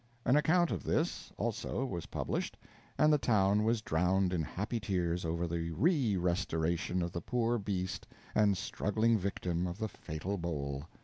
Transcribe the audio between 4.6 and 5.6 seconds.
tears over